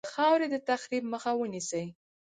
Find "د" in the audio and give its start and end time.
0.05-0.07, 0.53-0.55